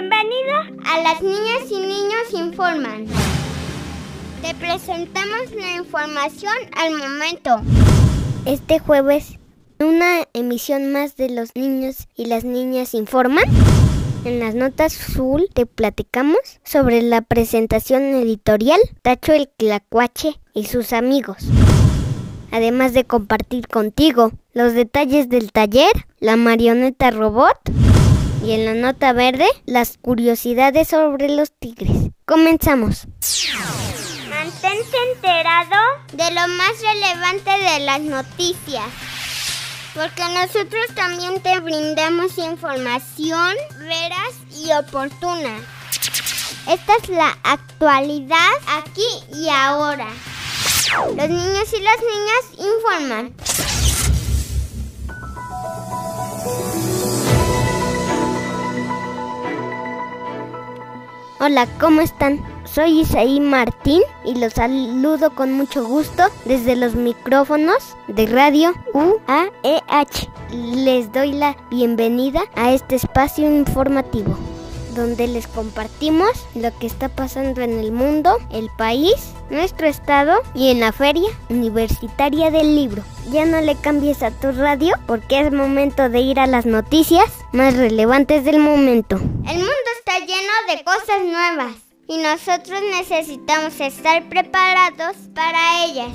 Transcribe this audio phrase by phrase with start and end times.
[0.00, 3.04] Bienvenido a Las Niñas y Niños Informan.
[4.40, 7.60] Te presentamos la información al momento.
[8.46, 9.38] Este jueves,
[9.78, 13.44] una emisión más de Los Niños y las Niñas Informan.
[14.24, 20.94] En las notas azul te platicamos sobre la presentación editorial Tacho el Clacuache y sus
[20.94, 21.44] amigos.
[22.50, 27.58] Además de compartir contigo los detalles del taller, la marioneta robot
[28.42, 32.10] y en la nota verde las curiosidades sobre los tigres.
[32.24, 33.06] Comenzamos.
[34.28, 35.76] Mantente enterado
[36.12, 38.86] de lo más relevante de las noticias.
[39.94, 45.56] Porque nosotros también te brindamos información veraz y oportuna.
[46.68, 50.06] Esta es la actualidad aquí y ahora.
[51.16, 53.34] Los niños y las niñas informan.
[61.42, 62.44] Hola, ¿cómo están?
[62.64, 70.28] Soy Isaí Martín y los saludo con mucho gusto desde los micrófonos de Radio UAEH.
[70.52, 74.36] Les doy la bienvenida a este espacio informativo
[74.94, 80.70] donde les compartimos lo que está pasando en el mundo, el país, nuestro estado y
[80.70, 83.02] en la Feria Universitaria del Libro.
[83.32, 87.24] Ya no le cambies a tu radio porque es momento de ir a las noticias
[87.52, 89.16] más relevantes del momento.
[89.16, 89.89] El mundo
[90.50, 96.10] lleno de cosas nuevas y nosotros necesitamos estar preparados para ellas.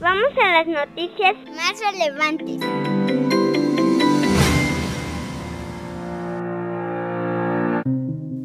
[0.00, 2.60] Vamos a las noticias más relevantes.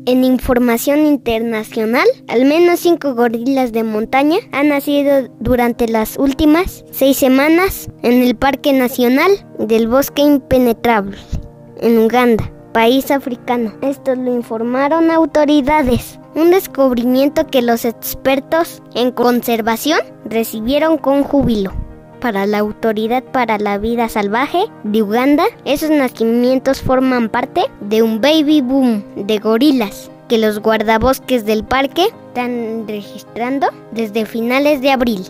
[0.08, 7.18] En información internacional, al menos cinco gorilas de montaña han nacido durante las últimas seis
[7.18, 11.18] semanas en el Parque Nacional del Bosque Impenetrable,
[11.82, 13.72] en Uganda, país africano.
[13.82, 16.20] Esto lo informaron autoridades.
[16.36, 21.72] Un descubrimiento que los expertos en conservación recibieron con júbilo
[22.20, 28.20] para la Autoridad para la Vida Salvaje de Uganda, esos nacimientos forman parte de un
[28.20, 35.22] baby boom de gorilas que los guardabosques del parque están registrando desde finales de abril.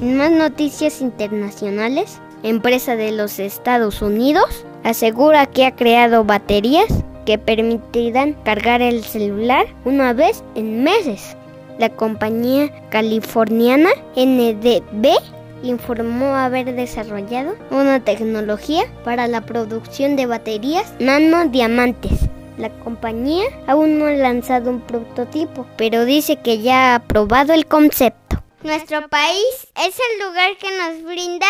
[0.00, 6.88] Más noticias internacionales, empresa de los Estados Unidos asegura que ha creado baterías
[7.26, 11.36] que permitirán cargar el celular una vez en meses.
[11.78, 15.16] La compañía californiana NDB
[15.62, 22.28] informó haber desarrollado una tecnología para la producción de baterías nanodiamantes.
[22.58, 27.66] La compañía aún no ha lanzado un prototipo, pero dice que ya ha aprobado el
[27.66, 28.42] concepto.
[28.62, 31.46] Nuestro país es el lugar que nos brinda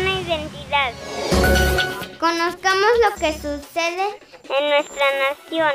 [0.00, 0.92] una identidad.
[2.22, 4.06] Conozcamos lo que sucede
[4.44, 5.72] en nuestra nación.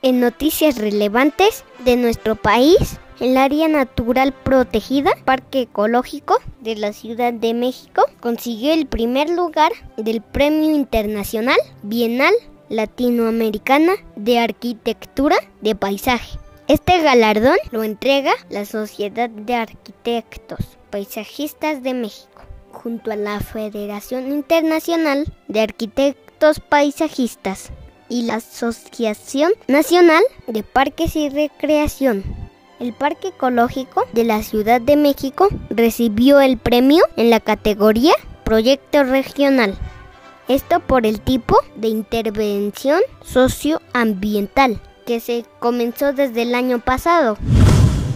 [0.00, 7.34] En noticias relevantes de nuestro país, el área natural protegida, Parque Ecológico de la Ciudad
[7.34, 12.32] de México, consiguió el primer lugar del Premio Internacional Bienal
[12.70, 16.38] Latinoamericana de Arquitectura de Paisaje.
[16.68, 20.58] Este galardón lo entrega la Sociedad de Arquitectos
[20.90, 27.70] Paisajistas de México, junto a la Federación Internacional de Arquitectos Paisajistas
[28.08, 32.24] y la Asociación Nacional de Parques y Recreación.
[32.80, 39.04] El Parque Ecológico de la Ciudad de México recibió el premio en la categoría Proyecto
[39.04, 39.78] Regional.
[40.48, 47.38] Esto por el tipo de intervención socioambiental que se comenzó desde el año pasado.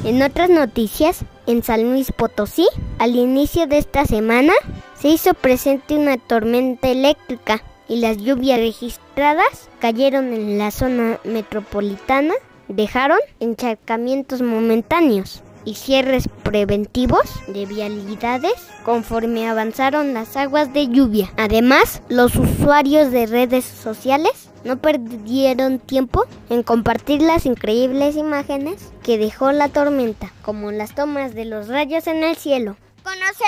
[0.04, 2.66] En otras noticias, en San Luis Potosí,
[2.98, 4.52] al inicio de esta semana,
[4.98, 12.34] se hizo presente una tormenta eléctrica y las lluvias registradas cayeron en la zona metropolitana,
[12.68, 18.54] dejaron encharcamientos momentáneos y cierres preventivos de vialidades
[18.84, 21.32] conforme avanzaron las aguas de lluvia.
[21.36, 29.18] Además, los usuarios de redes sociales no perdieron tiempo en compartir las increíbles imágenes que
[29.18, 32.76] dejó la tormenta, como las tomas de los rayos en el cielo.
[33.02, 33.46] Conocer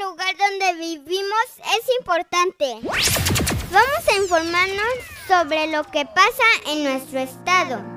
[0.00, 2.78] el lugar donde vivimos es importante.
[2.82, 4.94] Vamos a informarnos
[5.28, 7.94] sobre lo que pasa en nuestro estado.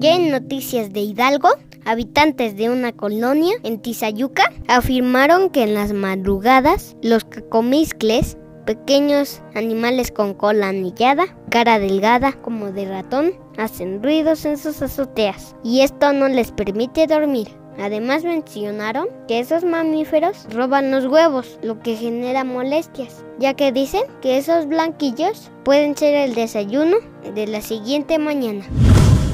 [0.00, 1.48] Ya en noticias de Hidalgo,
[1.84, 8.36] habitantes de una colonia en Tizayuca afirmaron que en las madrugadas los cacomiscles,
[8.68, 15.56] pequeños animales con cola anillada, cara delgada como de ratón, hacen ruidos en sus azoteas
[15.64, 17.48] y esto no les permite dormir.
[17.80, 24.02] Además mencionaron que esos mamíferos roban los huevos, lo que genera molestias, ya que dicen
[24.20, 26.98] que esos blanquillos pueden ser el desayuno
[27.34, 28.66] de la siguiente mañana.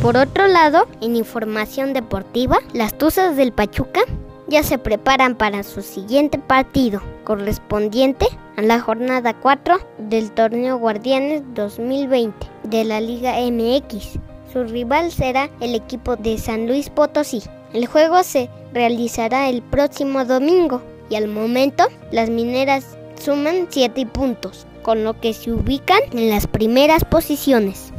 [0.01, 4.03] Por otro lado, en información deportiva, las Tuzas del Pachuca
[4.47, 11.43] ya se preparan para su siguiente partido, correspondiente a la jornada 4 del torneo Guardianes
[11.55, 14.19] 2020 de la Liga MX.
[14.53, 17.43] Su rival será el equipo de San Luis Potosí.
[17.73, 20.81] El juego se realizará el próximo domingo
[21.11, 26.47] y al momento las mineras suman 7 puntos, con lo que se ubican en las
[26.47, 27.93] primeras posiciones.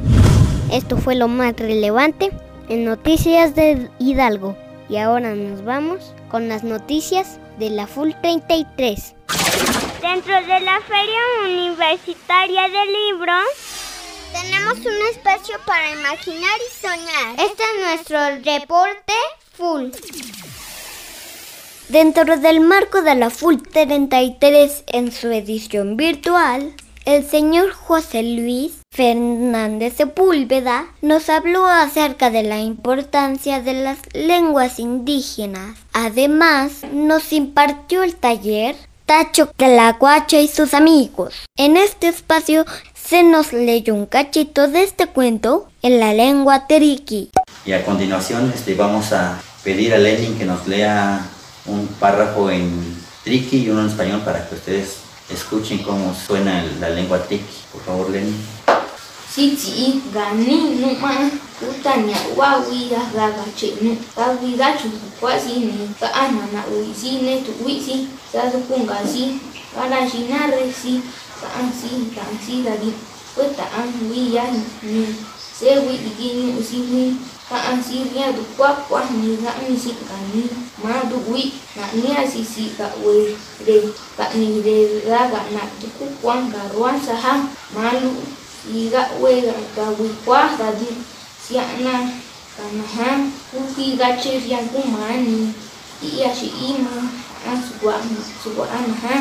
[0.72, 2.30] Esto fue lo más relevante
[2.68, 4.56] en Noticias de Hidalgo.
[4.88, 9.15] Y ahora nos vamos con las noticias de la Full 33.
[10.00, 13.32] Dentro de la Feria Universitaria del Libro,
[14.32, 17.34] tenemos un espacio para imaginar y soñar.
[17.38, 19.12] Este es nuestro reporte
[19.52, 19.90] full.
[21.88, 26.74] Dentro del marco de la Full 33 en su edición virtual,
[27.04, 34.80] el señor José Luis Fernández Sepúlveda nos habló acerca de la importancia de las lenguas
[34.80, 35.78] indígenas.
[35.92, 41.32] Además, nos impartió el taller Tacho Tlacuache y sus amigos.
[41.56, 47.30] En este espacio se nos leyó un cachito de este cuento en la lengua teriki.
[47.64, 51.24] Y a continuación este, vamos a pedir a Lenin que nos lea
[51.66, 54.96] un párrafo en triqui y uno en español para que ustedes
[55.30, 57.44] escuchen cómo suena la lengua tiki.
[57.72, 58.34] Por favor, Lenny.
[59.36, 61.30] Chichi gani numa
[61.60, 69.36] utanya wawiga gaga chenu wawiga chukwazini kaanana uizine tuwizi sazukungazi
[69.74, 71.00] kalajinaresi
[71.40, 72.92] kaansi tansi lagi
[73.36, 74.44] wetaan wiya
[74.82, 75.06] ni
[75.60, 77.16] sewi igini usini
[77.48, 80.44] kaansi ria dukwakwa ni gamisi kani
[80.84, 87.44] maduwi naknia sisi kawere kanireraga na dukukwanga ruan saha
[87.74, 88.16] malu
[88.70, 90.90] iga wega ga wikwa ga di
[91.38, 92.10] siana
[92.56, 93.10] kana ha
[93.50, 95.54] kuki ga cheria kumani
[96.02, 97.06] iya shi ima
[97.46, 98.02] aswa
[98.42, 99.16] suwa ana ha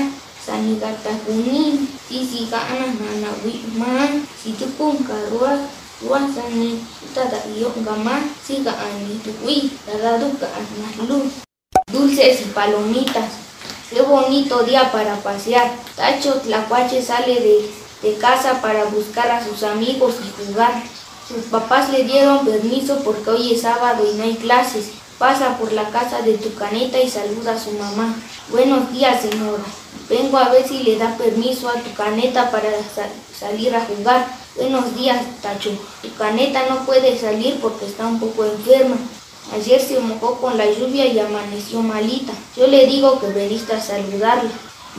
[0.46, 5.66] sani kata kuni sisi ka ana na wi ma si tukun ka ruwa
[6.02, 6.82] ruwa sani
[7.14, 11.30] tada iyo gama si ka ani tukui tada duka ana lu.
[11.92, 13.46] Dulces y palomitas
[13.90, 15.72] Qué bonito día para pasear.
[15.96, 17.70] Tacho Tlacuache sale de
[18.06, 20.84] de casa para buscar a sus amigos y jugar.
[21.28, 24.92] Sus papás le dieron permiso porque hoy es sábado y no hay clases.
[25.18, 28.14] Pasa por la casa de tu caneta y saluda a su mamá.
[28.50, 29.64] Buenos días, señora.
[30.08, 34.28] Vengo a ver si le da permiso a tu caneta para sal salir a jugar.
[34.56, 35.72] Buenos días, Tacho.
[36.04, 38.98] Tu caneta no puede salir porque está un poco enferma.
[39.52, 42.34] Ayer se mojó con la lluvia y amaneció malita.
[42.56, 44.52] Yo le digo que veniste a saludarla.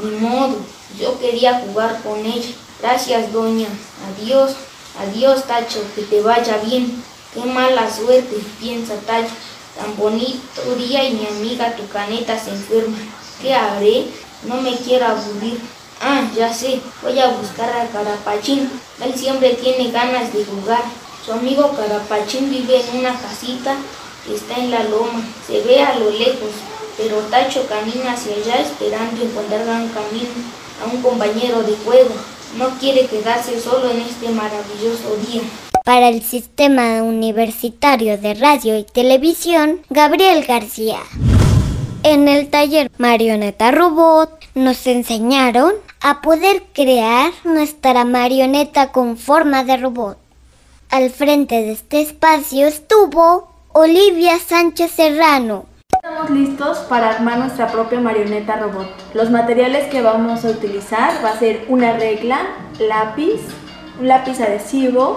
[0.02, 0.56] Ni modo,
[0.98, 2.54] yo quería jugar con ella.
[2.80, 3.68] Gracias, doña.
[4.08, 4.52] Adiós.
[4.98, 5.82] Adiós, Tacho.
[5.94, 7.02] Que te vaya bien.
[7.32, 9.34] Qué mala suerte, piensa Tacho.
[9.76, 12.96] Tan bonito día y mi amiga tu caneta se enferma.
[13.42, 14.06] ¿Qué haré?
[14.44, 15.60] No me quiero aburrir.
[16.00, 16.80] Ah, ya sé.
[17.02, 18.70] Voy a buscar a Carapachín.
[19.02, 20.82] Él siempre tiene ganas de jugar.
[21.24, 23.76] Su amigo Carapachín vive en una casita
[24.26, 25.22] que está en la loma.
[25.46, 26.50] Se ve a lo lejos,
[26.96, 30.30] pero Tacho camina hacia allá esperando encontrar un camino
[30.82, 32.14] a un compañero de juego.
[32.58, 35.42] No quiere quedarse solo en este maravilloso día.
[35.84, 41.00] Para el Sistema Universitario de Radio y Televisión, Gabriel García.
[42.02, 49.76] En el taller Marioneta Robot nos enseñaron a poder crear nuestra marioneta con forma de
[49.76, 50.18] robot.
[50.88, 55.66] Al frente de este espacio estuvo Olivia Sánchez Serrano.
[56.08, 58.86] Estamos listos para armar nuestra propia marioneta robot.
[59.12, 62.38] Los materiales que vamos a utilizar va a ser una regla,
[62.78, 63.40] lápiz,
[63.98, 65.16] un lápiz adhesivo,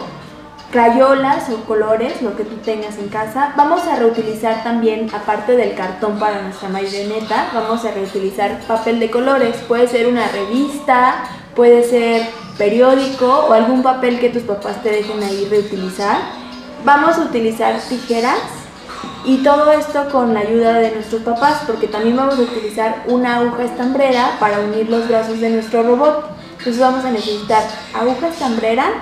[0.72, 3.54] crayolas o colores, lo que tú tengas en casa.
[3.56, 9.12] Vamos a reutilizar también, aparte del cartón para nuestra marioneta, vamos a reutilizar papel de
[9.12, 9.58] colores.
[9.68, 11.24] Puede ser una revista,
[11.56, 12.28] puede ser
[12.58, 16.18] periódico o algún papel que tus papás te dejen ahí reutilizar.
[16.84, 18.59] Vamos a utilizar tijeras
[19.26, 23.38] y todo esto con la ayuda de nuestros papás porque también vamos a utilizar una
[23.38, 26.26] aguja estambrera para unir los brazos de nuestro robot.
[26.58, 28.94] Entonces vamos a necesitar aguja estambrera,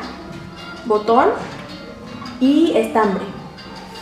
[0.85, 1.29] botón
[2.39, 3.25] y estambre.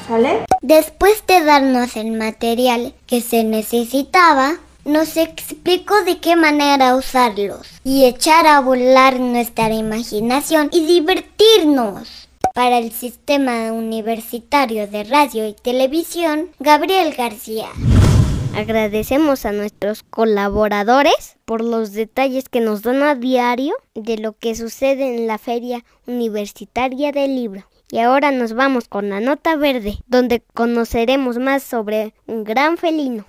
[0.08, 0.46] ¿Sale?
[0.62, 4.54] Después de darnos el material que se necesitaba,
[4.86, 12.25] nos explicó de qué manera usarlos y echar a volar nuestra imaginación y divertirnos.
[12.56, 17.68] Para el Sistema Universitario de Radio y Televisión, Gabriel García.
[18.56, 24.56] Agradecemos a nuestros colaboradores por los detalles que nos dan a diario de lo que
[24.56, 27.68] sucede en la Feria Universitaria del Libro.
[27.92, 33.26] Y ahora nos vamos con la nota verde, donde conoceremos más sobre un gran felino.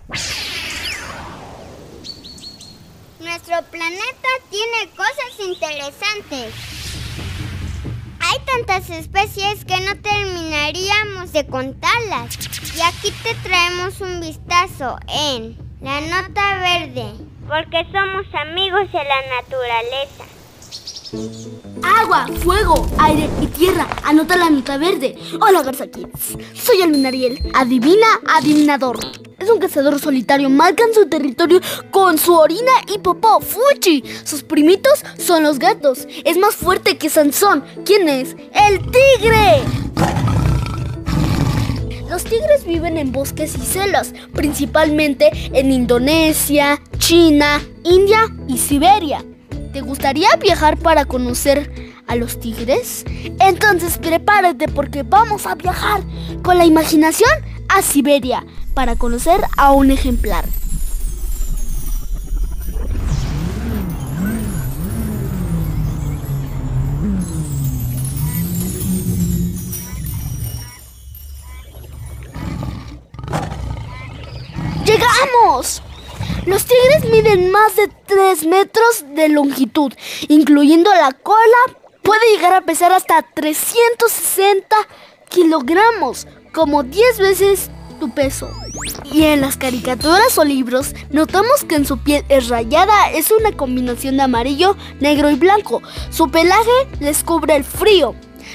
[3.19, 6.76] Nuestro planeta tiene cosas interesantes.
[8.57, 12.39] Hay tantas especies que no terminaríamos de contarlas.
[12.75, 17.13] Y aquí te traemos un vistazo en la nota verde,
[17.47, 20.25] porque somos amigos de la naturaleza.
[22.01, 23.87] Agua, fuego, aire y tierra.
[24.05, 25.17] Anota la nota verde.
[25.41, 26.39] Hola, Garza Kids.
[26.55, 27.51] Soy Alvin Ariel.
[27.53, 28.99] Adivina, adivinador.
[29.47, 30.51] Es un cazador solitario.
[30.51, 31.61] Marcan su territorio
[31.93, 33.41] con su orina y popó.
[33.41, 34.03] ¡Fuchi!
[34.25, 36.09] Sus primitos son los gatos.
[36.25, 37.63] Es más fuerte que Sansón.
[37.85, 38.35] ¿Quién es?
[38.53, 39.63] ¡El tigre!
[42.11, 49.25] Los tigres viven en bosques y selvas, principalmente en Indonesia, China, India y Siberia.
[49.73, 51.71] ¿Te gustaría viajar para conocer
[52.09, 53.05] a los tigres?
[53.39, 56.03] Entonces prepárate porque vamos a viajar
[56.43, 57.31] con la imaginación
[57.69, 58.45] a Siberia
[58.75, 60.45] para conocer a un ejemplar.
[74.85, 75.83] ¡Llegamos!
[76.47, 79.93] Los tigres miden más de 3 metros de longitud,
[80.29, 81.37] incluyendo la cola.
[82.03, 84.77] Puede llegar a pesar hasta 360
[85.29, 87.71] kilogramos, como 10 veces
[88.01, 88.51] tu peso.
[89.13, 93.53] Y en las caricaturas o libros notamos que en su piel es rayada, es una
[93.53, 95.83] combinación de amarillo, negro y blanco.
[96.09, 98.15] Su pelaje les cubre el frío.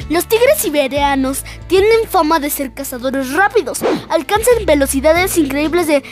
[0.10, 3.82] Los tigres siberianos tienen fama de ser cazadores rápidos.
[4.10, 6.04] Alcanzan velocidades increíbles de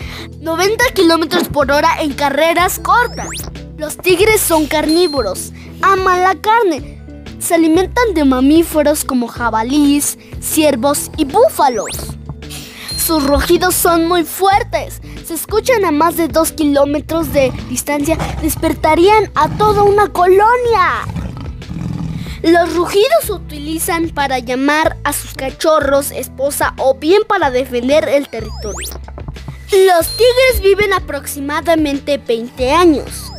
[0.41, 3.29] 90 kilómetros por hora en carreras cortas.
[3.77, 5.53] Los tigres son carnívoros.
[5.81, 6.98] Aman la carne.
[7.39, 11.89] Se alimentan de mamíferos como jabalíes, ciervos y búfalos.
[12.97, 15.01] Sus rugidos son muy fuertes.
[15.25, 18.17] Se escuchan a más de 2 kilómetros de distancia.
[18.41, 21.07] Despertarían a toda una colonia.
[22.43, 28.27] Los rugidos se utilizan para llamar a sus cachorros, esposa o bien para defender el
[28.27, 28.99] territorio.
[29.71, 33.31] Los tigres viven aproximadamente 20 años.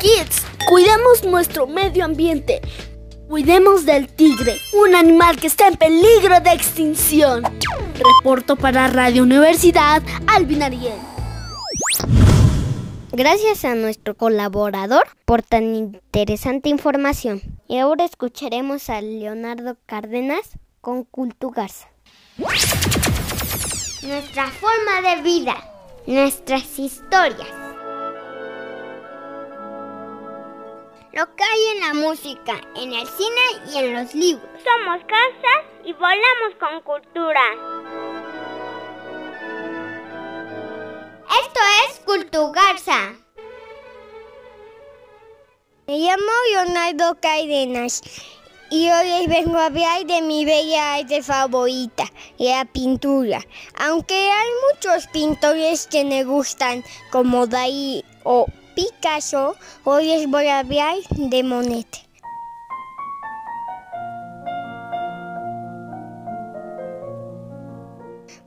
[0.00, 2.60] Kids, cuidemos nuestro medio ambiente.
[3.28, 7.42] Cuidemos del tigre, un animal que está en peligro de extinción.
[7.94, 10.98] Reporto para Radio Universidad, Alvin Ariel.
[13.12, 17.42] Gracias a nuestro colaborador por tan interesante información.
[17.68, 21.88] Y ahora escucharemos a Leonardo Cárdenas con Cultu Garza.
[24.02, 25.54] Nuestra forma de vida,
[26.06, 27.67] nuestras historias.
[31.12, 34.46] Lo que hay en la música, en el cine y en los libros.
[34.62, 37.40] Somos casas y volamos con cultura.
[41.42, 43.14] Esto es Cultugarza.
[45.86, 48.02] Me llamo Leonardo Cárdenas
[48.70, 52.04] y hoy les vengo a hablar de mi bella arte favorita,
[52.36, 53.40] la pintura.
[53.78, 58.46] Aunque hay muchos pintores que me gustan, como Dalí o
[58.78, 61.88] Picasso, hoy les voy a hablar de Monet.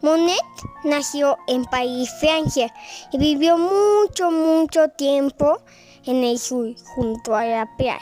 [0.02, 0.38] Monet
[0.86, 2.74] nació en París, Francia,
[3.12, 5.60] y vivió mucho, mucho tiempo
[6.06, 8.00] en el sur, junto a la playa.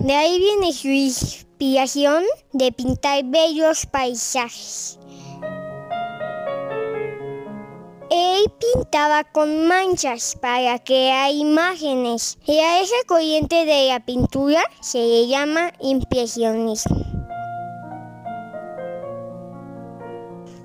[0.00, 4.98] De ahí viene su inspiración de pintar bellos paisajes.
[8.16, 14.98] Él pintaba con manchas para crear imágenes y a esa corriente de la pintura se
[14.98, 16.94] le llama impresionismo.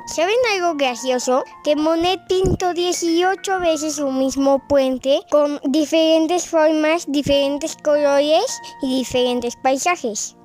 [0.05, 1.43] ¿Saben algo gracioso?
[1.63, 9.55] Que Monet pintó 18 veces su mismo puente con diferentes formas, diferentes colores y diferentes
[9.55, 10.35] paisajes.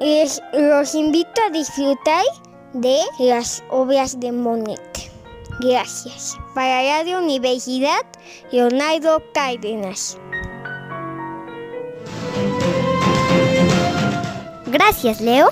[0.00, 2.24] Les los invito a disfrutar
[2.80, 4.80] de las obras de Monet.
[5.60, 6.36] Gracias.
[6.54, 8.02] Para Radio Universidad,
[8.52, 10.18] Leonardo Cárdenas.
[14.66, 15.50] Gracias, Leo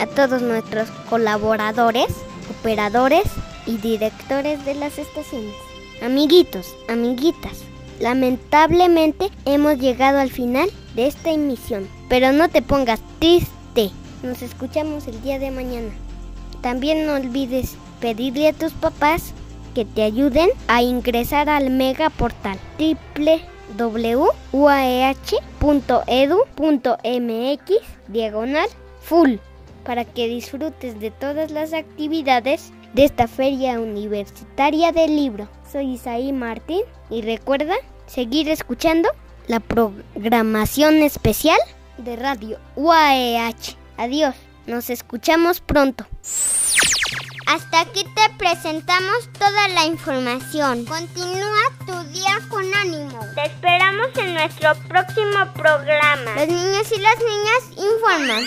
[0.00, 2.08] a todos nuestros colaboradores,
[2.58, 3.24] operadores
[3.66, 5.54] y directores de las estaciones.
[6.02, 7.58] Amiguitos, amiguitas,
[8.00, 13.90] lamentablemente hemos llegado al final de esta emisión, pero no te pongas triste.
[14.22, 15.90] Nos escuchamos el día de mañana.
[16.62, 19.32] También no olvides pedirle a tus papás
[19.74, 24.20] que te ayuden a ingresar al mega portal www.uaeh.edu.mx
[28.08, 28.68] diagonal
[29.00, 29.36] full
[29.84, 35.48] para que disfrutes de todas las actividades de esta feria universitaria del libro.
[35.70, 37.74] Soy Isaí Martín y recuerda
[38.06, 39.08] seguir escuchando
[39.46, 41.58] la programación especial
[41.98, 43.76] de Radio UAEH.
[43.96, 44.34] Adiós,
[44.66, 46.06] nos escuchamos pronto.
[47.46, 50.84] Hasta aquí te presentamos toda la información.
[50.84, 53.26] Continúa tu día con ánimo.
[53.34, 56.34] Te esperamos en nuestro próximo programa.
[56.36, 58.44] Los niños y las niñas informan.